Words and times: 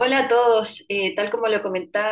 Hola 0.00 0.20
a 0.20 0.28
todos, 0.28 0.84
Eh, 0.88 1.14
tal 1.16 1.30
como 1.30 1.48
lo 1.48 1.62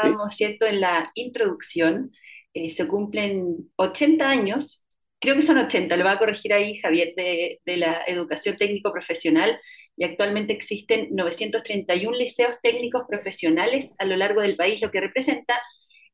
Sí, 0.02 0.08
comentábamos, 0.10 0.34
¿cierto? 0.36 0.66
En 0.66 0.80
la 0.80 1.10
introducción, 1.14 2.10
eh, 2.52 2.68
se 2.70 2.88
cumplen 2.88 3.70
80 3.76 4.28
años, 4.28 4.82
creo 5.20 5.36
que 5.36 5.42
son 5.42 5.58
80. 5.58 5.96
lo 5.96 6.04
va 6.04 6.12
a 6.12 6.18
corregir 6.18 6.52
ahí 6.52 6.78
Javier, 6.78 7.14
de, 7.16 7.60
de 7.64 7.76
la 7.76 8.02
educación 8.06 8.56
técnico 8.56 8.92
profesional, 8.92 9.58
y 9.96 10.04
actualmente 10.04 10.52
existen 10.52 11.08
931 11.12 12.16
liceos 12.18 12.56
técnicos 12.62 13.04
profesionales 13.08 13.94
a 13.98 14.04
lo 14.04 14.16
largo 14.16 14.40
del 14.42 14.56
país, 14.56 14.82
lo 14.82 14.90
que 14.90 15.00
representa 15.00 15.60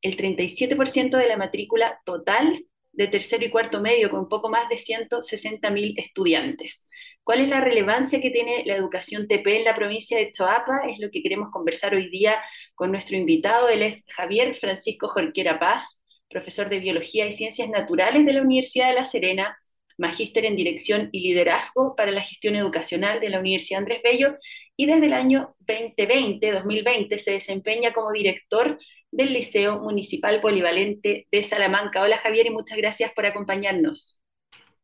el 0.03 0.17
37% 0.17 1.17
de 1.17 1.29
la 1.29 1.37
matrícula 1.39 2.01
total 2.05 2.67
de 2.93 3.09
tercero 3.09 3.45
y 3.45 3.51
cuarto 3.51 3.81
medio, 3.81 4.11
con 4.11 4.29
poco 4.29 4.49
más 4.49 4.69
de 4.69 4.77
160.000 4.77 5.95
estudiantes. 5.97 6.87
¿Cuál 7.25 7.41
es 7.41 7.49
la 7.49 7.61
relevancia 7.61 8.21
que 8.21 8.31
tiene 8.31 8.65
la 8.67 8.77
educación 8.77 9.29
TP 9.29 9.59
en 9.59 9.65
la 9.65 9.75
provincia 9.75 10.19
de 10.19 10.33
Choapa? 10.33 10.89
Es 10.89 10.99
lo 10.99 11.11
que 11.11 11.23
queremos 11.23 11.51
conversar 11.51 11.95
hoy 11.95 12.11
día 12.11 12.43
con 12.75 12.91
nuestro 12.91 13.17
invitado. 13.17 13.69
Él 13.69 13.83
es 13.83 14.05
Javier 14.09 14.57
Francisco 14.57 15.09
Jorquera 15.09 15.59
Paz, 15.59 16.01
profesor 16.29 16.69
de 16.69 16.81
Biología 16.81 17.27
y 17.27 17.33
Ciencias 17.33 17.69
Naturales 17.69 18.27
de 18.27 18.33
la 18.33 18.43
Universidad 18.43 18.89
de 18.89 18.95
La 18.95 19.05
Serena, 19.05 19.57
magíster 20.03 20.45
en 20.45 20.57
Dirección 20.57 21.09
y 21.13 21.21
Liderazgo 21.21 21.95
para 21.95 22.11
la 22.11 22.23
Gestión 22.23 22.57
Educacional 22.57 23.21
de 23.21 23.31
la 23.31 23.39
Universidad 23.39 23.79
Andrés 23.79 24.01
Bello 24.03 24.37
y 24.77 24.87
desde 24.87 25.07
el 25.07 25.13
año 25.13 25.55
2020, 25.61 26.51
2020, 26.51 27.19
se 27.21 27.31
desempeña 27.31 27.93
como 27.93 28.11
director 28.11 28.81
del 29.13 29.33
Liceo 29.33 29.79
Municipal 29.79 30.41
Polivalente 30.41 31.29
de 31.31 31.45
Salamanca. 31.45 32.03
Hola 32.03 32.19
Javier 32.19 32.47
y 32.47 32.51
muchas 32.51 32.79
gracias 32.79 33.13
por 33.15 33.27
acompañarnos. 33.27 34.21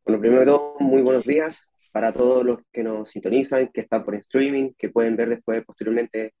bueno, 0.05 0.21
primero 0.21 0.39
de 0.39 0.45
todo, 0.47 0.75
muy 0.79 1.01
buenos 1.01 1.25
días 1.25 1.67
para 1.91 2.13
todos 2.13 2.45
los 2.45 2.59
que 2.71 2.81
nos 2.81 3.11
sintonizan, 3.11 3.71
que 3.73 3.81
están 3.81 4.05
por 4.05 4.15
streaming, 4.15 4.71
que 4.77 4.87
pueden 4.87 5.17
ver 5.17 5.27
después, 5.27 5.65
posteriormente, 5.65 6.33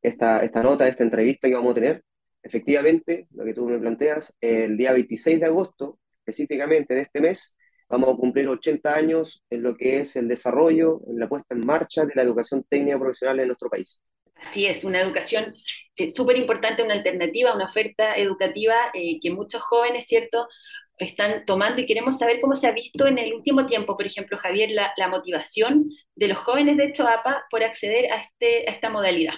esta, 0.00 0.44
esta 0.44 0.62
nota, 0.62 0.86
esta 0.86 1.02
entrevista 1.02 1.48
que 1.48 1.54
vamos 1.54 1.72
a 1.72 1.80
tener. 1.80 2.04
Efectivamente, 2.44 3.26
lo 3.32 3.44
que 3.44 3.54
tú 3.54 3.66
me 3.68 3.78
planteas, 3.80 4.36
el 4.40 4.76
día 4.76 4.92
26 4.92 5.40
de 5.40 5.46
agosto, 5.46 5.98
específicamente 6.20 6.94
de 6.94 7.00
este 7.00 7.20
mes, 7.20 7.56
vamos 7.94 8.14
a 8.14 8.20
cumplir 8.20 8.48
80 8.48 8.92
años 8.92 9.44
en 9.50 9.62
lo 9.62 9.76
que 9.76 10.00
es 10.00 10.16
el 10.16 10.26
desarrollo, 10.26 11.00
en 11.06 11.18
la 11.18 11.28
puesta 11.28 11.54
en 11.54 11.64
marcha 11.64 12.04
de 12.04 12.12
la 12.14 12.22
educación 12.22 12.64
técnica 12.68 12.98
profesional 12.98 13.38
en 13.40 13.46
nuestro 13.46 13.70
país. 13.70 14.00
Así 14.34 14.66
es, 14.66 14.82
una 14.82 15.00
educación 15.00 15.54
eh, 15.96 16.10
súper 16.10 16.36
importante, 16.36 16.82
una 16.82 16.94
alternativa, 16.94 17.54
una 17.54 17.66
oferta 17.66 18.16
educativa 18.16 18.74
eh, 18.92 19.18
que 19.20 19.30
muchos 19.30 19.62
jóvenes, 19.62 20.06
¿cierto?, 20.06 20.48
están 20.96 21.44
tomando 21.44 21.80
y 21.80 21.86
queremos 21.86 22.18
saber 22.18 22.38
cómo 22.40 22.54
se 22.54 22.68
ha 22.68 22.72
visto 22.72 23.06
en 23.06 23.18
el 23.18 23.32
último 23.34 23.66
tiempo, 23.66 23.96
por 23.96 24.06
ejemplo, 24.06 24.38
Javier, 24.38 24.70
la, 24.70 24.92
la 24.96 25.08
motivación 25.08 25.88
de 26.14 26.28
los 26.28 26.38
jóvenes 26.38 26.76
de 26.76 26.92
Choapa 26.92 27.44
por 27.50 27.64
acceder 27.64 28.12
a, 28.12 28.22
este, 28.22 28.68
a 28.68 28.72
esta 28.72 28.90
modalidad. 28.90 29.34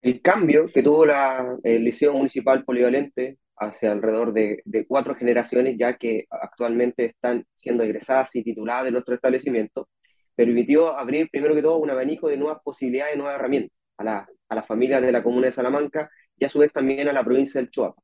El 0.00 0.22
cambio 0.22 0.66
que 0.72 0.82
tuvo 0.82 1.04
la, 1.04 1.56
el 1.62 1.84
Liceo 1.84 2.14
Municipal 2.14 2.64
Polivalente 2.64 3.36
hace 3.60 3.88
alrededor 3.88 4.32
de, 4.32 4.62
de, 4.64 4.86
cuatro 4.86 5.14
generaciones, 5.14 5.76
ya 5.78 5.96
que 5.96 6.26
actualmente 6.30 7.04
están 7.06 7.46
siendo 7.54 7.84
egresadas 7.84 8.34
y 8.36 8.42
tituladas 8.42 8.84
de 8.84 8.92
nuestro 8.92 9.14
establecimiento, 9.14 9.88
permitió 10.34 10.96
abrir 10.96 11.28
primero 11.30 11.54
que 11.54 11.62
todo 11.62 11.78
un 11.78 11.90
abanico 11.90 12.28
de 12.28 12.38
nuevas 12.38 12.58
posibilidades, 12.64 13.16
nuevas 13.16 13.36
herramientas 13.36 13.76
a, 13.98 14.04
la, 14.04 14.28
a 14.48 14.54
las 14.54 14.66
familias 14.66 15.02
de 15.02 15.12
la 15.12 15.22
comuna 15.22 15.46
de 15.46 15.52
Salamanca 15.52 16.10
y 16.38 16.44
a 16.46 16.48
su 16.48 16.58
vez 16.60 16.72
también 16.72 17.08
a 17.08 17.12
la 17.12 17.24
provincia 17.24 17.60
del 17.60 17.70
Choapa. 17.70 18.02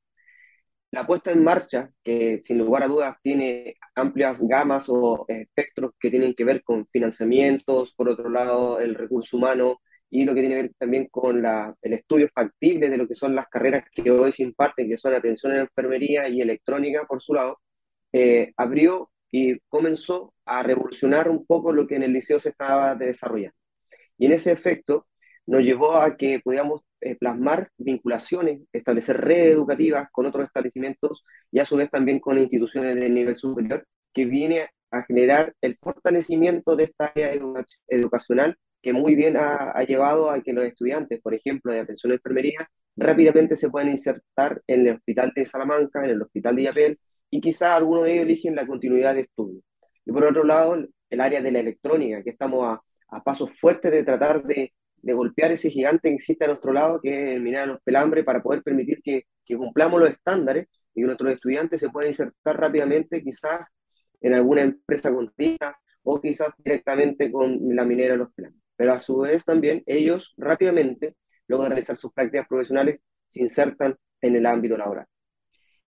La 0.91 1.07
puesta 1.07 1.31
en 1.31 1.43
marcha, 1.43 1.91
que 2.03 2.41
sin 2.43 2.59
lugar 2.59 2.83
a 2.85 2.89
dudas 2.89 3.17
tiene 3.23 3.77
amplias 3.95 4.43
gamas 4.43 4.87
o 4.89 5.25
espectros 5.29 5.93
que 5.99 6.11
tienen 6.11 6.35
que 6.35 6.45
ver 6.45 6.63
con 6.63 6.87
financiamientos, 6.89 7.93
por 7.95 8.09
otro 8.09 8.31
lado 8.31 8.81
el 8.81 8.95
recurso 8.95 9.37
humano, 9.37 9.81
y 10.11 10.25
lo 10.25 10.35
que 10.35 10.41
tiene 10.41 10.57
que 10.57 10.63
ver 10.63 10.73
también 10.79 11.09
con 11.11 11.43
la, 11.43 11.75
el 11.83 11.93
estudio 11.95 12.29
factible 12.35 12.89
de 12.89 12.97
lo 12.97 13.09
que 13.09 13.15
son 13.15 13.35
las 13.35 13.49
carreras 13.49 13.85
que 13.93 14.11
hoy 14.11 14.33
se 14.33 14.43
imparten, 14.45 14.89
que 14.89 14.99
son 14.99 15.15
atención 15.15 15.53
en 15.53 15.61
enfermería 15.61 16.29
y 16.29 16.41
electrónica, 16.41 17.05
por 17.07 17.21
su 17.23 17.35
lado, 17.35 17.61
eh, 18.13 18.53
abrió 18.57 19.11
y 19.31 19.59
comenzó 19.69 20.33
a 20.45 20.63
revolucionar 20.63 21.29
un 21.29 21.45
poco 21.45 21.73
lo 21.73 21.87
que 21.87 21.97
en 21.97 22.05
el 22.05 22.13
liceo 22.13 22.39
se 22.39 22.51
estaba 22.51 22.95
desarrollando. 22.95 23.57
Y 24.19 24.27
en 24.27 24.33
ese 24.33 24.53
efecto 24.53 25.07
nos 25.47 25.63
llevó 25.63 25.97
a 25.97 26.17
que 26.17 26.41
pudiéramos 26.43 26.83
eh, 27.01 27.17
plasmar 27.17 27.71
vinculaciones, 27.77 28.63
establecer 28.73 29.21
redes 29.21 29.55
educativas 29.55 30.09
con 30.13 30.27
otros 30.27 30.47
establecimientos 30.47 31.25
y 31.51 31.59
a 31.61 31.67
su 31.67 31.77
vez 31.77 31.91
también 31.91 32.21
con 32.21 32.39
instituciones 32.39 32.95
de 32.97 33.11
nivel 33.11 33.37
superior, 33.37 33.87
que 34.13 34.25
viene 34.25 34.69
a 34.91 35.03
generar 35.03 35.55
el 35.61 35.77
fortalecimiento 35.81 36.77
de 36.77 36.85
esta 36.85 37.07
área 37.07 37.33
educa 37.33 37.65
educacional 37.89 38.57
que 38.87 38.93
muy 38.93 39.17
bien 39.17 39.37
ha, 39.37 39.73
ha, 39.73 39.83
llevado 39.83 40.31
a 40.31 40.41
que 40.41 40.53
los 40.53 40.65
estudiantes, 40.65 41.21
por 41.21 41.35
ejemplo, 41.35 41.73
de 41.73 41.81
atención 41.81 42.13
a 42.13 42.15
enfermería, 42.15 42.71
rápidamente 42.95 43.57
se 43.57 43.69
puedan 43.69 43.89
insertar 43.89 44.63
en 44.69 44.87
el 44.87 44.95
hospital 44.95 45.33
de 45.35 45.45
Salamanca, 45.45 46.05
en 46.05 46.11
el 46.11 46.23
hospital 46.23 46.55
de 46.55 46.63
Yapel, 46.63 47.01
y 47.29 47.41
quizá 47.41 47.75
algunos 47.75 48.05
de 48.05 48.13
ellos 48.13 48.27
eligen 48.27 48.55
la 48.55 48.65
continuidad 48.65 49.17
de 49.17 49.23
estudio. 49.23 49.61
Y 50.05 50.13
por 50.13 50.25
otro 50.25 50.45
lado, 50.45 50.77
el 51.11 51.21
área 51.21 51.43
de 51.43 51.51
la 51.51 51.59
electrónica, 51.59 52.23
que 52.23 52.31
estamos 52.31 52.65
a, 52.65 52.81
a 53.09 53.25
pasos 53.25 53.51
fuertes 53.59 53.91
de 53.91 54.05
tratar 54.05 54.45
de, 54.45 54.73
de, 55.03 55.13
golpear 55.13 55.51
ese 55.51 55.69
gigante 55.69 56.11
que 56.11 56.15
existe 56.15 56.45
a 56.45 56.49
nuestro 56.49 56.73
lado, 56.73 57.01
que 57.01 57.35
es 57.35 57.37
el 57.39 57.67
los 57.67 57.83
Pelambre, 57.83 58.23
para 58.23 58.41
poder 58.41 58.63
permitir 58.63 59.01
que, 59.03 59.25
que 59.45 59.57
cumplamos 59.57 59.99
los 59.99 60.11
estándares 60.11 60.69
y 60.95 61.01
que 61.01 61.07
nuestros 61.07 61.33
estudiantes 61.33 61.81
se 61.81 61.89
puedan 61.89 62.11
insertar 62.11 62.57
rápidamente, 62.57 63.21
quizás 63.21 63.69
en 64.21 64.35
alguna 64.35 64.63
empresa 64.63 65.13
contigua 65.13 65.77
o 66.05 66.21
quizás 66.21 66.51
directamente 66.59 67.33
con 67.33 67.59
la 67.75 67.85
minera 67.85 68.13
de 68.13 68.19
los 68.19 68.33
Pelambres 68.33 68.56
pero 68.77 68.93
a 68.93 69.01
su 69.01 69.19
vez 69.19 69.45
también 69.45 69.83
ellos 69.87 70.35
rápidamente, 70.37 71.15
de 71.49 71.69
realizar 71.69 71.97
sus 71.97 72.13
prácticas 72.13 72.49
profesionales, 72.49 73.01
se 73.29 73.41
insertan 73.41 73.97
en 74.21 74.37
el 74.37 74.47
ámbito 74.47 74.77
laboral. 74.77 75.07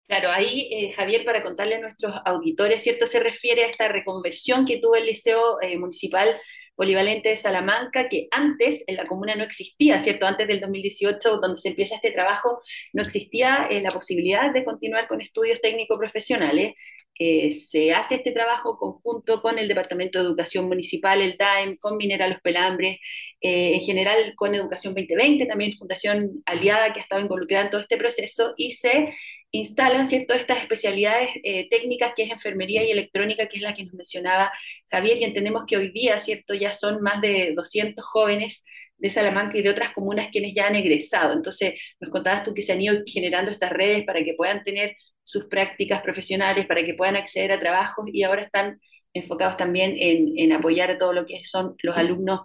Claro, 0.08 0.30
ahí 0.30 0.70
eh, 0.72 0.92
Javier, 0.94 1.26
para 1.26 1.44
contarle 1.44 1.76
a 1.76 1.82
nuestros 1.82 2.14
auditores, 2.24 2.82
¿cierto? 2.82 3.08
Se 3.08 3.20
refiere 3.20 3.66
a 3.66 3.68
esta 3.68 3.90
reconversión 3.90 4.66
que 4.66 4.80
tuvo 4.80 4.96
el 4.96 5.06
Liceo 5.06 5.62
eh, 5.62 5.78
Municipal 5.78 6.40
Polivalente 6.78 7.30
de 7.30 7.38
Salamanca, 7.38 8.08
que 8.08 8.28
antes 8.30 8.84
en 8.86 8.98
la 8.98 9.08
comuna 9.08 9.34
no 9.36 9.44
existía, 9.44 10.00
¿cierto? 10.00 10.28
Antes 10.28 10.48
del 10.48 10.62
2018, 10.62 11.38
donde 11.38 11.58
se 11.58 11.70
empieza 11.70 11.96
este 11.96 12.12
trabajo, 12.12 12.62
no 12.94 13.02
existía 13.02 13.68
eh, 13.70 13.82
la 13.82 13.90
posibilidad 13.90 14.54
de 14.54 14.64
continuar 14.64 15.08
con 15.08 15.20
estudios 15.20 15.60
técnico-profesionales. 15.60 16.76
Eh, 17.20 17.52
se 17.52 17.94
hace 17.94 18.16
este 18.16 18.32
trabajo 18.32 18.78
conjunto 18.78 19.42
con 19.42 19.58
el 19.58 19.68
Departamento 19.68 20.20
de 20.20 20.26
Educación 20.26 20.68
Municipal, 20.68 21.20
el 21.20 21.36
DAEM, 21.36 21.78
con 21.78 21.98
Minera 21.98 22.28
Los 22.28 22.42
Pelambres, 22.42 23.00
eh, 23.42 23.74
en 23.74 23.82
general 23.82 24.34
con 24.36 24.54
Educación 24.54 24.94
2020, 24.94 25.48
también 25.48 25.74
Fundación 25.74 26.44
Aliada 26.46 26.94
que 26.94 27.00
ha 27.00 27.04
estado 27.04 27.22
involucrada 27.22 27.66
en 27.66 27.72
todo 27.72 27.82
este 27.82 27.98
proceso, 27.98 28.54
y 28.56 28.74
se 28.74 29.16
instalan 29.58 30.06
¿cierto? 30.06 30.34
estas 30.34 30.60
especialidades 30.60 31.30
eh, 31.44 31.68
técnicas 31.70 32.14
que 32.16 32.24
es 32.24 32.32
enfermería 32.32 32.84
y 32.84 32.92
electrónica, 32.92 33.48
que 33.48 33.58
es 33.58 33.64
la 33.64 33.74
que 33.74 33.84
nos 33.84 33.94
mencionaba 33.94 34.52
Javier, 34.90 35.18
y 35.18 35.24
entendemos 35.24 35.66
que 35.68 35.78
hoy 35.78 35.92
día 35.92 36.20
¿cierto? 36.20 36.54
ya 36.54 36.74
son 36.74 37.02
más 37.02 37.22
de 37.22 37.54
200 37.56 38.06
jóvenes 38.06 38.64
de 38.98 39.10
Salamanca 39.10 39.58
y 39.58 39.62
de 39.62 39.70
otras 39.70 39.94
comunas 39.94 40.30
quienes 40.32 40.54
ya 40.54 40.68
han 40.68 40.76
egresado. 40.76 41.34
Entonces, 41.34 41.80
nos 42.00 42.10
contabas 42.12 42.44
tú 42.44 42.54
que 42.54 42.62
se 42.62 42.74
han 42.74 42.82
ido 42.82 43.02
generando 43.06 43.52
estas 43.52 43.72
redes 43.72 44.04
para 44.06 44.24
que 44.24 44.34
puedan 44.34 44.64
tener 44.64 44.96
sus 45.24 45.46
prácticas 45.46 46.02
profesionales, 46.02 46.66
para 46.68 46.86
que 46.86 46.94
puedan 46.94 47.16
acceder 47.16 47.52
a 47.52 47.60
trabajos 47.60 48.08
y 48.12 48.24
ahora 48.24 48.44
están 48.44 48.80
enfocados 49.14 49.58
también 49.58 49.96
en, 50.00 50.38
en 50.38 50.54
apoyar 50.54 50.92
a 50.92 50.98
todo 50.98 51.14
lo 51.14 51.26
que 51.26 51.44
son 51.44 51.76
los 51.84 51.98
alumnos 51.98 52.42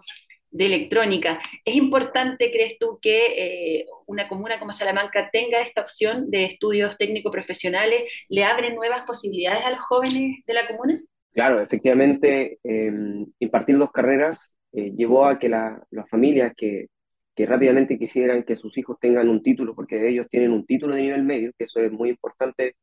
de 0.53 0.67
electrónica. 0.67 1.39
¿Es 1.65 1.75
importante, 1.75 2.51
crees 2.51 2.77
tú, 2.79 2.99
que 3.01 3.79
eh, 3.81 3.85
una 4.05 4.27
comuna 4.27 4.59
como 4.59 4.71
Salamanca 4.71 5.29
tenga 5.31 5.59
esta 5.59 5.81
opción 5.81 6.29
de 6.29 6.45
estudios 6.45 6.97
técnico-profesionales? 6.97 8.03
¿Le 8.29 8.45
abre 8.45 8.73
nuevas 8.73 9.01
posibilidades 9.01 9.65
a 9.65 9.71
los 9.71 9.81
jóvenes 9.81 10.43
de 10.45 10.53
la 10.53 10.67
comuna? 10.67 11.01
Claro, 11.33 11.59
efectivamente, 11.59 12.59
eh, 12.63 12.91
impartir 13.39 13.77
dos 13.77 13.91
carreras 13.91 14.53
eh, 14.71 14.91
llevó 14.95 15.25
a 15.25 15.39
que 15.39 15.49
la, 15.49 15.83
las 15.89 16.07
familias 16.07 16.53
que, 16.55 16.87
que, 17.35 17.45
rápidamente 17.47 17.97
quisieran 17.97 18.43
que 18.43 18.55
sus 18.55 18.77
hijos 18.77 18.97
tengan 19.01 19.29
un 19.29 19.41
título, 19.41 19.73
porque 19.73 20.07
ellos 20.07 20.27
tienen 20.29 20.51
un 20.51 20.65
título 20.67 20.95
de 20.95 21.01
nivel 21.01 21.23
medio, 21.23 21.51
que 21.57 21.63
eso 21.63 21.79
es 21.79 21.91
muy 21.91 22.09
importante 22.09 22.75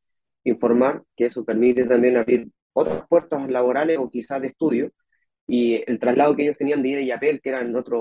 informar, 0.43 1.03
que 1.15 1.27
eso 1.27 1.45
permite 1.45 1.85
también 1.85 2.17
abrir 2.17 2.47
otras 2.73 3.07
puertas 3.07 3.49
laborales 3.49 3.97
o 3.97 4.09
quizás 4.09 4.41
de 4.41 4.47
estudio, 4.47 4.91
y 5.47 5.83
el 5.89 5.99
traslado 5.99 6.35
que 6.35 6.43
ellos 6.43 6.57
tenían 6.57 6.81
de 6.83 6.89
ir 6.89 6.97
a 6.99 7.01
Yapel, 7.01 7.41
que 7.41 7.49
era 7.49 7.61
en 7.61 7.75
otra 7.75 7.97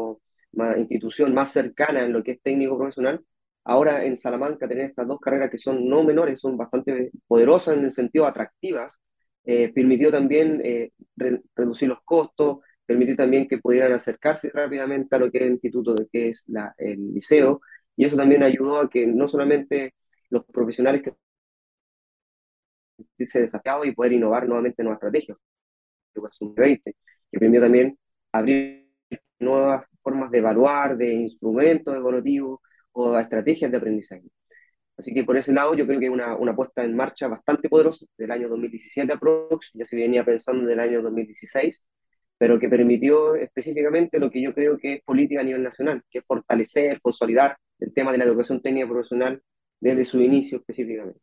institución 0.78 1.32
más 1.34 1.52
cercana 1.52 2.04
en 2.04 2.12
lo 2.12 2.22
que 2.22 2.32
es 2.32 2.42
técnico 2.42 2.76
profesional, 2.78 3.24
ahora 3.64 4.04
en 4.04 4.16
Salamanca 4.16 4.68
tener 4.68 4.86
estas 4.86 5.06
dos 5.06 5.20
carreras 5.20 5.50
que 5.50 5.58
son 5.58 5.88
no 5.88 6.02
menores, 6.04 6.40
son 6.40 6.56
bastante 6.56 7.10
poderosas 7.26 7.76
en 7.76 7.84
el 7.84 7.92
sentido 7.92 8.26
atractivas, 8.26 9.00
eh, 9.44 9.72
permitió 9.74 10.10
también 10.10 10.60
eh, 10.64 10.92
re 11.16 11.42
reducir 11.54 11.88
los 11.88 12.02
costos, 12.04 12.58
permitió 12.84 13.16
también 13.16 13.48
que 13.48 13.58
pudieran 13.58 13.92
acercarse 13.92 14.50
rápidamente 14.52 15.14
a 15.16 15.18
lo 15.18 15.30
que 15.30 15.38
es 15.38 15.44
el 15.44 15.50
instituto, 15.52 15.94
de 15.94 16.06
que 16.10 16.30
es 16.30 16.44
la, 16.48 16.74
el 16.78 17.14
liceo, 17.14 17.60
y 17.96 18.04
eso 18.04 18.16
también 18.16 18.42
ayudó 18.42 18.80
a 18.80 18.90
que 18.90 19.06
no 19.06 19.28
solamente 19.28 19.94
los 20.30 20.44
profesionales 20.46 21.02
que 23.16 23.26
se 23.26 23.42
desafiaban 23.42 23.88
y 23.88 23.92
poder 23.92 24.12
innovar 24.12 24.46
nuevamente 24.46 24.82
nuevas 24.82 24.98
estrategias, 24.98 25.38
educación 26.14 26.54
20, 26.54 26.96
que 27.30 27.38
permitió 27.38 27.62
también 27.62 27.98
abrir 28.32 28.88
nuevas 29.38 29.84
formas 30.02 30.30
de 30.30 30.38
evaluar, 30.38 30.96
de 30.96 31.12
instrumentos 31.12 31.94
evaluativos 31.94 32.60
o 32.92 33.18
estrategias 33.18 33.70
de 33.70 33.76
aprendizaje. 33.76 34.24
Así 34.96 35.14
que 35.14 35.24
por 35.24 35.36
ese 35.36 35.52
lado 35.52 35.74
yo 35.74 35.86
creo 35.86 35.98
que 35.98 36.06
es 36.06 36.12
una, 36.12 36.36
una 36.36 36.54
puesta 36.54 36.84
en 36.84 36.94
marcha 36.94 37.26
bastante 37.28 37.68
poderosa 37.68 38.04
del 38.18 38.30
año 38.30 38.48
2017 38.48 39.12
aprox, 39.12 39.70
ya 39.74 39.86
se 39.86 39.96
venía 39.96 40.24
pensando 40.24 40.64
en 40.64 40.70
el 40.70 40.80
año 40.80 41.02
2016, 41.02 41.82
pero 42.38 42.58
que 42.58 42.68
permitió 42.68 43.34
específicamente 43.36 44.18
lo 44.18 44.30
que 44.30 44.42
yo 44.42 44.54
creo 44.54 44.78
que 44.78 44.94
es 44.94 45.02
política 45.02 45.40
a 45.40 45.44
nivel 45.44 45.62
nacional, 45.62 46.02
que 46.10 46.18
es 46.18 46.24
fortalecer, 46.26 47.00
consolidar 47.00 47.56
el 47.78 47.92
tema 47.94 48.12
de 48.12 48.18
la 48.18 48.24
educación 48.24 48.60
técnica 48.62 48.88
profesional 48.88 49.42
desde 49.80 50.04
su 50.04 50.20
inicio 50.20 50.58
específicamente. 50.58 51.20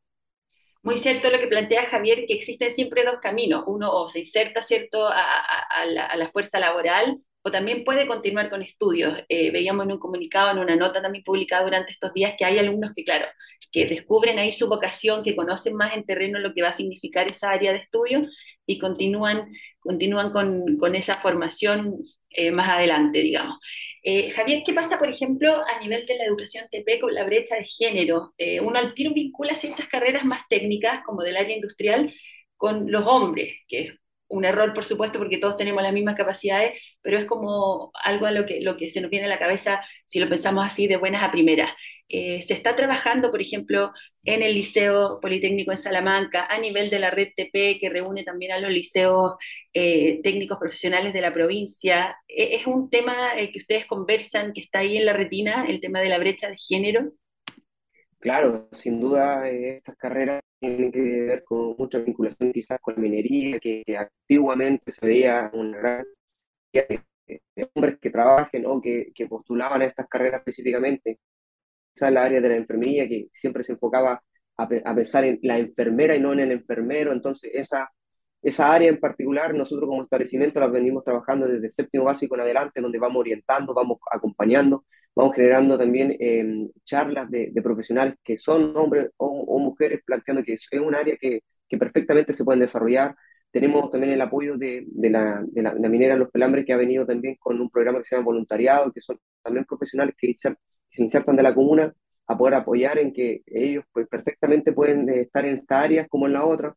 Muy 0.83 0.97
cierto 0.97 1.29
lo 1.29 1.39
que 1.39 1.47
plantea 1.47 1.85
Javier, 1.85 2.25
que 2.27 2.33
existen 2.33 2.71
siempre 2.71 3.03
dos 3.03 3.19
caminos. 3.19 3.63
Uno 3.68 3.91
o 3.91 4.09
se 4.09 4.19
inserta 4.19 4.62
cierto 4.62 5.06
a, 5.07 5.41
a, 5.41 5.85
la, 5.85 6.06
a 6.06 6.15
la, 6.15 6.29
fuerza 6.29 6.59
laboral 6.59 7.18
o 7.41 7.51
también 7.51 7.83
puede 7.83 8.07
continuar 8.07 8.50
con 8.50 8.62
estudios. 8.62 9.19
Eh, 9.29 9.51
veíamos 9.51 9.85
en 9.85 9.94
un 9.94 10.00
comunicado, 10.00 10.51
en 10.51 10.59
una 10.59 10.75
nota 10.75 11.01
también 11.01 11.24
publicada 11.24 11.63
durante 11.63 11.91
estos 11.91 12.13
días, 12.13 12.33
que 12.38 12.45
hay 12.45 12.59
alumnos 12.59 12.94
que, 12.94 13.03
claro, 13.03 13.25
que 13.71 13.85
descubren 13.85 14.39
ahí 14.39 14.51
su 14.51 14.68
vocación, 14.68 15.24
que 15.24 15.35
conocen 15.35 15.75
más 15.75 15.95
en 15.95 16.06
terreno 16.06 16.39
lo 16.39 16.53
que 16.53 16.62
va 16.62 16.69
a 16.69 16.74
significar 16.74 17.27
esa 17.30 17.50
área 17.51 17.71
de 17.73 17.80
estudio 17.80 18.27
y 18.65 18.77
continúan, 18.77 19.47
continúan 19.80 20.31
con, 20.31 20.77
con 20.77 20.95
esa 20.95 21.15
formación 21.15 21.97
eh, 22.29 22.51
más 22.51 22.69
adelante, 22.69 23.19
digamos. 23.19 23.57
Eh, 24.03 24.29
Javier, 24.31 24.63
¿qué 24.65 24.74
pasa, 24.74 24.97
por 25.00 25.09
ejemplo, 25.09 25.53
a 25.65 25.79
nivel 25.79 26.06
de 26.06 26.18
la 26.18 26.25
educación 26.25 26.68
TP 26.71 27.00
con 27.00 27.13
la 27.13 27.25
brecha 27.25 27.56
de 27.56 27.63
género? 27.65 28.33
Eh, 28.38 28.59
uno 28.62 28.79
al 28.79 28.94
tiro 28.94 29.13
vincula 29.13 29.56
ciertas 29.56 29.88
carreras 29.88 30.25
más 30.25 30.47
técnicas, 30.47 31.01
como 31.03 31.24
del 31.24 31.38
área 31.38 31.56
industrial, 31.56 32.13
con 32.56 32.91
los 32.91 33.06
hombres, 33.06 33.56
que 33.68 33.79
es 33.81 33.94
un 34.29 34.45
error, 34.45 34.74
por 34.74 34.83
supuesto, 34.83 35.19
porque 35.19 35.38
todos 35.38 35.57
tenemos 35.57 35.81
las 35.83 35.94
mismas 35.94 36.15
capacidades, 36.15 36.74
pero 37.01 37.18
es 37.18 37.25
como 37.25 37.91
algo 38.03 38.25
a 38.25 38.31
lo 38.31 38.45
que, 38.45 38.62
lo 38.62 38.77
que 38.77 38.89
se 38.89 39.01
nos 39.01 39.09
viene 39.09 39.25
a 39.25 39.29
la 39.29 39.39
cabeza 39.39 39.81
si 40.06 40.19
lo 40.19 40.29
pensamos 40.29 40.65
así 40.65 40.88
de 40.88 40.97
buenas 40.97 41.24
a 41.24 41.31
primeras. 41.31 41.71
Eh, 42.09 42.41
se 42.41 42.53
está 42.53 42.75
trabajando, 42.75 43.31
por 43.31 43.41
ejemplo, 43.41 43.91
en 44.24 44.44
el 44.44 44.53
Liceo 44.53 45.19
Politécnico 45.21 45.71
en 45.71 45.77
Salamanca, 45.77 46.45
a 46.50 46.59
nivel 46.59 46.89
de 46.89 47.00
la 47.00 47.12
red 47.12 47.29
TP, 47.35 47.79
que 47.79 47.89
reúne 47.89 48.24
también 48.24 48.51
a 48.51 48.59
los 48.59 48.71
liceos 48.71 49.33
eh, 49.74 50.19
técnicos 50.24 50.57
profesionales 50.57 51.13
de 51.13 51.21
la 51.21 51.33
provincia. 51.33 52.18
E, 52.27 52.56
¿Es 52.56 52.68
un 52.68 52.89
tema 52.89 53.38
eh, 53.38 53.51
que 53.51 53.59
ustedes 53.59 53.85
conversan, 53.85 54.53
que 54.53 54.62
está 54.62 54.80
ahí 54.80 54.97
en 54.97 55.06
la 55.06 55.13
retina, 55.13 55.65
el 55.68 55.80
tema 55.81 56.00
de 56.01 56.09
la 56.09 56.18
brecha 56.18 56.50
de 56.50 56.57
género? 56.57 57.12
Claro, 58.19 58.67
sin 58.71 58.99
duda 58.99 59.47
estas 59.49 59.95
carreras 59.95 60.41
tienen 60.59 60.91
que 60.91 60.99
ver 61.01 61.43
con 61.43 61.75
mucha 61.77 61.99
vinculación 61.99 62.51
quizás 62.51 62.79
con 62.81 62.95
la 62.95 63.01
minería, 63.01 63.59
que, 63.59 63.83
antiguamente 63.97 64.91
se 64.91 65.05
veía 65.05 65.49
una 65.53 65.77
gran 65.77 66.05
de, 66.73 67.01
hombres 67.75 67.99
que 68.01 68.09
trabajen 68.09 68.65
o 68.65 68.81
que, 68.81 69.11
que, 69.13 69.27
postulaban 69.27 69.81
a 69.81 69.85
estas 69.85 70.07
carreras 70.07 70.39
específicamente, 70.41 71.19
quizás 71.93 72.11
la 72.11 72.25
área 72.25 72.41
de 72.41 72.49
la 72.49 72.55
enfermería, 72.55 73.07
que 73.07 73.27
siempre 73.33 73.63
se 73.63 73.73
enfocaba 73.73 74.21
a, 74.57 74.63
a, 74.63 74.95
pensar 74.95 75.23
en 75.25 75.39
la 75.43 75.57
enfermera 75.59 76.15
y 76.15 76.19
no 76.19 76.33
en 76.33 76.41
el 76.41 76.51
enfermero, 76.51 77.13
entonces 77.13 77.51
esa, 77.53 77.89
esa 78.41 78.73
área 78.73 78.89
en 78.89 78.99
particular, 78.99 79.53
nosotros 79.53 79.87
como 79.89 80.03
establecimiento 80.03 80.59
la 80.59 80.67
venimos 80.67 81.03
trabajando 81.03 81.47
desde 81.47 81.67
el 81.67 81.71
séptimo 81.71 82.05
básico 82.05 82.35
en 82.35 82.41
adelante, 82.41 82.81
donde 82.81 82.99
vamos 82.99 83.19
orientando, 83.21 83.73
vamos 83.73 83.99
acompañando, 84.11 84.85
vamos 85.17 85.35
generando 85.35 85.79
también 85.79 86.15
em, 86.19 86.69
charlas 86.85 87.29
de, 87.31 87.51
profesionales 87.63 88.15
que 88.23 88.37
son 88.37 88.77
hombres 88.77 89.09
o, 89.17 89.57
mujeres, 89.59 90.01
planteando 90.05 90.43
que 90.43 90.53
es 90.53 90.67
un 90.73 90.93
área 90.93 91.17
que, 91.19 91.41
que, 91.67 91.77
perfectamente 91.77 92.33
se 92.33 92.45
pueden 92.45 92.59
desarrollar. 92.59 93.15
Tenemos 93.51 93.89
también 93.89 94.13
el 94.13 94.21
apoyo 94.21 94.57
de, 94.57 94.85
de, 94.85 95.09
la, 95.09 95.43
de, 95.43 95.63
la, 95.63 95.73
minera 95.89 96.15
Los 96.15 96.29
Pelambres, 96.29 96.65
que 96.65 96.73
ha 96.73 96.77
venido 96.77 97.03
también 97.05 97.35
con 97.39 97.59
un 97.59 97.69
programa 97.71 97.97
que 97.97 98.05
se 98.05 98.15
llama 98.15 98.25
Voluntariado, 98.25 98.91
que 98.91 99.01
son 99.01 99.19
también 99.41 99.65
profesionales 99.65 100.13
que, 100.17 100.33
se 100.35 101.03
insertan 101.03 101.35
de 101.35 101.43
la 101.43 101.55
comuna 101.55 101.91
a 102.27 102.37
poder 102.37 102.53
apoyar 102.53 102.99
en 102.99 103.11
que 103.11 103.41
ellos 103.47 103.85
pues, 103.91 104.07
perfectamente 104.07 104.71
pueden 104.71 105.09
eh, 105.09 105.21
estar 105.21 105.45
en 105.45 105.57
esta 105.57 105.81
área 105.81 106.07
como 106.07 106.27
en 106.27 106.33
la 106.33 106.45
otra. 106.45 106.75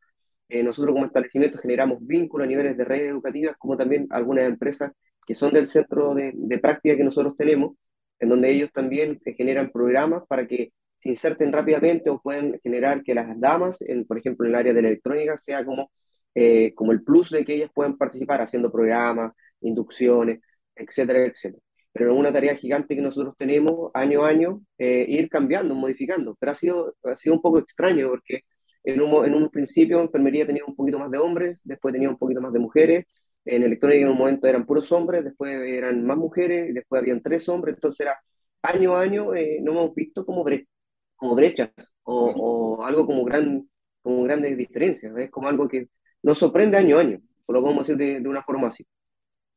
Eh, 0.48 0.62
nosotros 0.62 0.94
como 0.94 1.04
establecimiento 1.04 1.58
generamos 1.58 1.98
vínculos 2.06 2.46
a 2.46 2.48
niveles 2.48 2.76
de 2.76 2.84
redes 2.84 3.10
educativas, 3.10 3.56
como 3.58 3.76
también 3.76 4.06
algunas 4.10 4.46
empresas 4.46 4.92
que 5.26 5.34
son 5.34 5.52
del 5.52 5.68
centro 5.68 6.14
de, 6.14 6.32
de 6.34 6.58
práctica 6.58 6.96
que 6.96 7.04
nosotros 7.04 7.36
tenemos, 7.36 7.74
en 8.20 8.28
donde 8.28 8.50
ellos 8.50 8.70
también 8.72 9.20
generan 9.36 9.70
programas 9.70 10.24
para 10.28 10.46
que 10.46 10.72
se 11.00 11.08
inserten 11.08 11.52
rápidamente 11.52 12.10
o 12.10 12.20
pueden 12.20 12.60
generar 12.62 13.02
que 13.02 13.14
las 13.14 13.38
damas, 13.40 13.80
en, 13.82 14.06
por 14.06 14.18
ejemplo, 14.18 14.46
en 14.46 14.52
el 14.52 14.58
área 14.58 14.74
de 14.74 14.82
la 14.82 14.88
electrónica, 14.88 15.38
sea 15.38 15.64
como, 15.64 15.90
eh, 16.34 16.74
como 16.74 16.92
el 16.92 17.02
plus 17.02 17.30
de 17.30 17.44
que 17.44 17.54
ellas 17.54 17.70
puedan 17.74 17.96
participar 17.96 18.42
haciendo 18.42 18.70
programas, 18.70 19.32
inducciones, 19.62 20.40
etcétera, 20.76 21.24
etcétera. 21.26 21.62
Pero 21.92 22.12
es 22.12 22.18
una 22.18 22.32
tarea 22.32 22.54
gigante 22.54 22.94
que 22.94 23.02
nosotros 23.02 23.34
tenemos 23.36 23.90
año 23.94 24.24
a 24.24 24.28
año, 24.28 24.62
eh, 24.78 25.04
ir 25.08 25.28
cambiando, 25.28 25.74
modificando. 25.74 26.36
Pero 26.38 26.52
ha 26.52 26.54
sido, 26.54 26.94
ha 27.04 27.16
sido 27.16 27.34
un 27.36 27.42
poco 27.42 27.58
extraño 27.58 28.08
porque 28.10 28.42
en 28.84 29.00
un, 29.00 29.24
en 29.24 29.34
un 29.34 29.50
principio 29.50 30.00
enfermería 30.00 30.46
tenía 30.46 30.64
un 30.66 30.76
poquito 30.76 30.98
más 30.98 31.10
de 31.10 31.18
hombres, 31.18 31.60
después 31.64 31.92
tenía 31.92 32.08
un 32.10 32.18
poquito 32.18 32.40
más 32.40 32.52
de 32.52 32.58
mujeres, 32.60 33.06
en 33.44 33.62
electrónica 33.62 34.02
en 34.02 34.08
un 34.08 34.18
momento 34.18 34.46
eran 34.46 34.66
puros 34.66 34.90
hombres, 34.92 35.24
después 35.24 35.52
eran 35.52 36.04
más 36.04 36.16
mujeres, 36.16 36.70
y 36.70 36.72
después 36.72 37.00
habían 37.00 37.22
tres 37.22 37.48
hombres, 37.48 37.74
entonces 37.76 38.00
era 38.06 38.20
año 38.62 38.96
a 38.96 39.02
año 39.02 39.34
eh, 39.34 39.58
no 39.62 39.72
hemos 39.72 39.94
visto 39.94 40.24
como, 40.24 40.44
como 41.16 41.34
brechas 41.34 41.70
o, 42.02 42.84
algo 42.84 43.06
como, 43.06 43.24
gran, 43.24 43.68
como 44.02 44.22
grandes 44.24 44.56
diferencias, 44.56 45.16
es 45.16 45.30
como 45.30 45.48
algo 45.48 45.68
que 45.68 45.88
nos 46.22 46.38
sorprende 46.38 46.76
año 46.78 46.98
a 46.98 47.00
año, 47.00 47.20
lo 47.48 47.62
podemos 47.62 47.86
decir 47.86 47.98
de, 47.98 48.20
de 48.20 48.28
una 48.28 48.42
forma 48.42 48.68
así. 48.68 48.86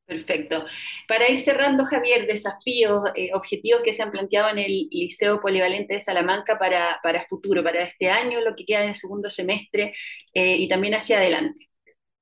Perfecto. 0.06 0.66
Para 1.08 1.30
ir 1.30 1.40
cerrando, 1.40 1.86
Javier, 1.86 2.28
desafíos, 2.28 3.10
eh, 3.16 3.30
objetivos 3.34 3.82
que 3.84 3.94
se 3.94 4.04
han 4.04 4.12
planteado 4.12 4.50
en 4.50 4.58
el 4.60 4.88
Liceo 4.92 5.40
Polivalente 5.40 5.94
de 5.94 6.00
Salamanca 6.02 6.60
para, 6.60 7.00
para 7.02 7.26
futuro, 7.26 7.64
para 7.64 7.84
este 7.84 8.10
año, 8.10 8.42
lo 8.42 8.54
que 8.56 8.66
queda 8.66 8.84
en 8.84 8.90
el 8.90 8.96
segundo 8.96 9.30
semestre 9.30 9.94
eh, 10.34 10.58
y 10.58 10.68
también 10.68 10.96
hacia 10.96 11.18
adelante. 11.18 11.70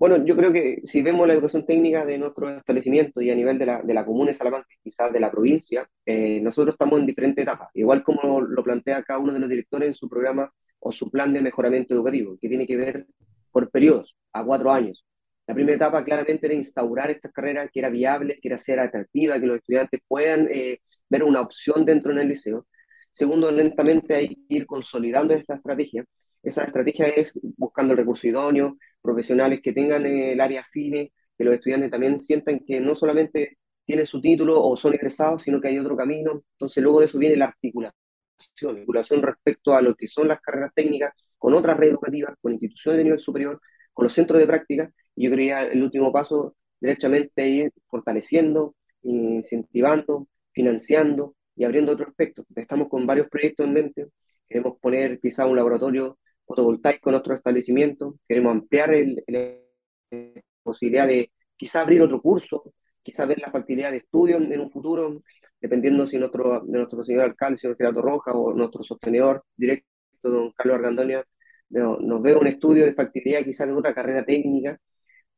Bueno, 0.01 0.25
yo 0.25 0.35
creo 0.35 0.51
que 0.51 0.81
si 0.83 1.03
vemos 1.03 1.27
la 1.27 1.35
educación 1.35 1.63
técnica 1.63 2.03
de 2.07 2.17
nuestro 2.17 2.49
establecimiento 2.49 3.21
y 3.21 3.29
a 3.29 3.35
nivel 3.35 3.59
de 3.59 3.67
la, 3.67 3.83
de 3.83 3.93
la 3.93 4.03
comuna 4.03 4.31
de 4.31 4.33
Salamanca, 4.35 4.67
quizás 4.83 5.13
de 5.13 5.19
la 5.19 5.29
provincia, 5.29 5.87
eh, 6.03 6.41
nosotros 6.41 6.73
estamos 6.73 6.99
en 6.99 7.05
diferentes 7.05 7.43
etapas, 7.43 7.69
igual 7.75 8.01
como 8.01 8.41
lo 8.41 8.63
plantea 8.63 9.03
cada 9.03 9.19
uno 9.19 9.31
de 9.31 9.37
los 9.37 9.47
directores 9.47 9.89
en 9.89 9.93
su 9.93 10.09
programa 10.09 10.51
o 10.79 10.91
su 10.91 11.11
plan 11.11 11.31
de 11.33 11.41
mejoramiento 11.41 11.93
educativo, 11.93 12.35
que 12.41 12.49
tiene 12.49 12.65
que 12.65 12.77
ver 12.77 13.05
por 13.51 13.69
periodos, 13.69 14.15
a 14.33 14.43
cuatro 14.43 14.71
años. 14.71 15.05
La 15.45 15.53
primera 15.53 15.75
etapa 15.75 16.03
claramente 16.03 16.47
era 16.47 16.55
instaurar 16.55 17.11
estas 17.11 17.31
carreras, 17.31 17.69
que 17.71 17.81
era 17.81 17.89
viable, 17.89 18.39
que 18.41 18.47
era 18.47 18.57
ser 18.57 18.79
atractiva, 18.79 19.39
que 19.39 19.45
los 19.45 19.57
estudiantes 19.57 20.01
puedan 20.07 20.47
eh, 20.49 20.79
ver 21.09 21.23
una 21.23 21.41
opción 21.41 21.85
dentro 21.85 22.11
del 22.11 22.27
liceo. 22.27 22.65
Segundo, 23.11 23.51
lentamente 23.51 24.15
hay 24.15 24.29
que 24.29 24.55
ir 24.55 24.65
consolidando 24.65 25.35
esta 25.35 25.53
estrategia. 25.53 26.03
Esa 26.41 26.63
estrategia 26.63 27.05
es 27.09 27.39
buscando 27.55 27.93
el 27.93 27.99
recurso 27.99 28.27
idóneo, 28.27 28.77
profesionales 29.01 29.61
que 29.63 29.73
tengan 29.73 30.05
el 30.05 30.39
área 30.41 30.65
fine, 30.71 31.11
que 31.37 31.43
los 31.43 31.55
estudiantes 31.55 31.91
también 31.91 32.19
sientan 32.21 32.59
que 32.65 32.79
no 32.79 32.95
solamente 32.95 33.57
tienen 33.85 34.05
su 34.05 34.21
título 34.21 34.63
o 34.63 34.77
son 34.77 34.93
egresados, 34.93 35.43
sino 35.43 35.59
que 35.59 35.69
hay 35.69 35.79
otro 35.79 35.97
camino. 35.97 36.43
Entonces, 36.53 36.83
luego 36.83 36.99
de 36.99 37.07
eso 37.07 37.17
viene 37.17 37.35
la 37.35 37.45
articulación, 37.45 37.95
articulación 38.69 39.21
respecto 39.21 39.73
a 39.73 39.81
lo 39.81 39.95
que 39.95 40.07
son 40.07 40.27
las 40.27 40.41
carreras 40.41 40.71
técnicas 40.75 41.13
con 41.37 41.53
otras 41.53 41.77
redes 41.77 41.93
educativas, 41.93 42.35
con 42.41 42.53
instituciones 42.53 42.99
de 42.99 43.03
nivel 43.03 43.19
superior, 43.19 43.59
con 43.93 44.03
los 44.05 44.13
centros 44.13 44.39
de 44.39 44.47
práctica. 44.47 44.91
Y 45.15 45.25
yo 45.25 45.31
creía 45.31 45.63
el 45.63 45.83
último 45.83 46.11
paso, 46.11 46.55
derechamente, 46.79 47.47
ir 47.47 47.71
fortaleciendo, 47.87 48.75
incentivando, 49.03 50.27
financiando 50.51 51.35
y 51.55 51.63
abriendo 51.63 51.93
otros 51.93 52.09
aspectos. 52.09 52.45
Estamos 52.55 52.89
con 52.89 53.05
varios 53.05 53.27
proyectos 53.29 53.65
en 53.65 53.73
mente. 53.73 54.07
Queremos 54.47 54.77
poner 54.79 55.19
quizá 55.19 55.45
un 55.45 55.55
laboratorio 55.55 56.19
fotovoltaico 56.51 57.09
en 57.09 57.13
nuestro 57.13 57.35
establecimiento, 57.35 58.15
queremos 58.27 58.51
ampliar 58.51 58.91
la 59.27 59.55
posibilidad 60.63 61.07
de 61.07 61.31
quizá 61.55 61.81
abrir 61.81 62.01
otro 62.01 62.21
curso, 62.21 62.73
quizá 63.01 63.25
ver 63.25 63.39
la 63.39 63.51
facilidad 63.51 63.91
de 63.91 63.97
estudio 63.97 64.37
en, 64.37 64.59
un 64.59 64.69
futuro, 64.69 65.21
dependiendo 65.59 66.05
si 66.07 66.17
nuestro, 66.17 66.61
de 66.65 66.77
nuestro 66.77 67.03
señor 67.05 67.23
alcalde, 67.23 67.57
señor 67.57 67.77
Gerardo 67.77 68.01
Roja, 68.01 68.33
o 68.33 68.53
nuestro 68.53 68.83
sostenedor 68.83 69.43
directo, 69.55 69.87
don 70.23 70.51
Carlos 70.51 70.75
Argandonia, 70.75 71.25
nos 71.69 72.21
ve 72.21 72.35
un 72.35 72.47
estudio 72.47 72.85
de 72.85 72.93
factibilidad 72.93 73.43
quizás 73.43 73.67
de 73.67 73.73
otra 73.73 73.93
carrera 73.93 74.25
técnica, 74.25 74.77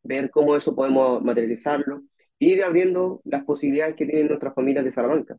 ver 0.01 0.31
cómo 0.31 0.55
eso 0.55 0.75
podemos 0.75 1.23
materializarlo, 1.23 2.03
e 2.39 2.45
ir 2.45 2.63
abriendo 2.63 3.21
las 3.25 3.43
posibilidades 3.45 3.95
que 3.95 4.05
tienen 4.05 4.27
nuestras 4.27 4.53
familias 4.55 4.83
de 4.83 4.91
Salamanca. 4.91 5.37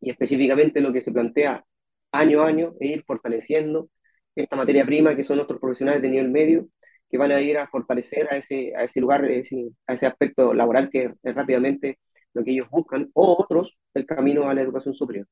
Y 0.00 0.10
específicamente 0.10 0.80
lo 0.80 0.92
que 0.92 1.02
se 1.02 1.12
plantea 1.12 1.64
año 2.12 2.42
a 2.42 2.46
año 2.46 2.74
es 2.80 2.90
ir 2.90 3.04
fortaleciendo 3.04 3.90
esta 4.34 4.56
materia 4.56 4.84
prima 4.84 5.16
que 5.16 5.24
son 5.24 5.36
nuestros 5.36 5.60
profesionales 5.60 6.02
de 6.02 6.08
nivel 6.08 6.30
medio, 6.30 6.68
que 7.10 7.18
van 7.18 7.32
a 7.32 7.40
ir 7.40 7.58
a 7.58 7.68
fortalecer 7.68 8.28
a 8.32 8.36
ese, 8.38 8.72
a 8.76 8.84
ese 8.84 9.00
lugar, 9.00 9.24
a 9.24 9.92
ese 9.94 10.06
aspecto 10.06 10.54
laboral 10.54 10.90
que 10.90 11.12
es 11.22 11.34
rápidamente 11.34 11.98
lo 12.34 12.42
que 12.44 12.52
ellos 12.52 12.68
buscan, 12.70 13.10
o 13.14 13.36
otros, 13.38 13.76
el 13.94 14.06
camino 14.06 14.48
a 14.48 14.54
la 14.54 14.62
educación 14.62 14.94
superior. 14.94 15.26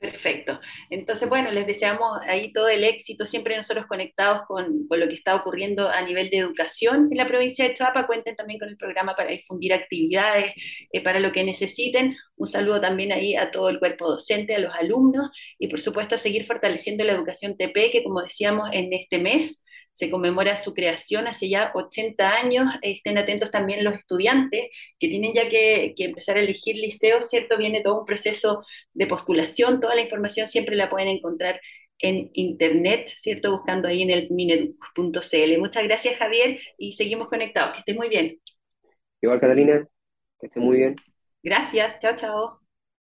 Perfecto. 0.00 0.58
Entonces, 0.88 1.28
bueno, 1.28 1.50
les 1.50 1.66
deseamos 1.66 2.20
ahí 2.26 2.54
todo 2.54 2.68
el 2.70 2.84
éxito, 2.84 3.26
siempre 3.26 3.54
nosotros 3.54 3.84
conectados 3.84 4.44
con, 4.46 4.86
con, 4.88 4.98
lo 4.98 5.06
que 5.06 5.14
está 5.14 5.34
ocurriendo 5.34 5.90
a 5.90 6.00
nivel 6.00 6.30
de 6.30 6.38
educación 6.38 7.08
en 7.10 7.18
la 7.18 7.26
provincia 7.26 7.68
de 7.68 7.74
Chuapa. 7.74 8.06
Cuenten 8.06 8.34
también 8.34 8.58
con 8.58 8.70
el 8.70 8.78
programa 8.78 9.14
para 9.14 9.30
difundir 9.30 9.74
actividades, 9.74 10.54
eh, 10.90 11.02
para 11.02 11.20
lo 11.20 11.32
que 11.32 11.44
necesiten. 11.44 12.16
Un 12.36 12.46
saludo 12.46 12.80
también 12.80 13.12
ahí 13.12 13.36
a 13.36 13.50
todo 13.50 13.68
el 13.68 13.78
cuerpo 13.78 14.08
docente, 14.08 14.54
a 14.54 14.58
los 14.58 14.74
alumnos 14.74 15.28
y 15.58 15.68
por 15.68 15.82
supuesto 15.82 16.14
a 16.14 16.18
seguir 16.18 16.46
fortaleciendo 16.46 17.04
la 17.04 17.12
educación 17.12 17.58
TP, 17.58 17.90
que 17.90 18.02
como 18.02 18.22
decíamos 18.22 18.70
en 18.72 18.94
este 18.94 19.18
mes 19.18 19.60
se 20.00 20.10
conmemora 20.10 20.56
su 20.56 20.72
creación 20.72 21.28
hace 21.28 21.50
ya 21.50 21.72
80 21.74 22.30
años. 22.30 22.64
Estén 22.80 23.18
atentos 23.18 23.50
también 23.50 23.84
los 23.84 23.94
estudiantes 23.94 24.70
que 24.98 25.08
tienen 25.08 25.34
ya 25.34 25.46
que, 25.50 25.92
que 25.94 26.04
empezar 26.06 26.38
a 26.38 26.40
elegir 26.40 26.76
liceo, 26.76 27.22
¿cierto? 27.22 27.58
Viene 27.58 27.82
todo 27.82 28.00
un 28.00 28.06
proceso 28.06 28.64
de 28.94 29.06
postulación, 29.06 29.78
toda 29.78 29.94
la 29.94 30.00
información 30.00 30.46
siempre 30.46 30.74
la 30.74 30.88
pueden 30.88 31.08
encontrar 31.08 31.60
en 31.98 32.30
internet, 32.32 33.10
¿cierto? 33.18 33.52
Buscando 33.52 33.88
ahí 33.88 34.00
en 34.00 34.10
el 34.10 34.30
mineduc.cl. 34.30 35.58
Muchas 35.58 35.84
gracias, 35.84 36.16
Javier, 36.16 36.58
y 36.78 36.92
seguimos 36.92 37.28
conectados. 37.28 37.74
Que 37.74 37.80
esté 37.80 37.92
muy 37.92 38.08
bien. 38.08 38.40
Igual, 39.20 39.38
Catalina, 39.38 39.86
que 40.40 40.46
esté 40.46 40.60
muy 40.60 40.78
bien. 40.78 40.96
Gracias, 41.42 41.98
chao, 41.98 42.16
chao. 42.16 42.59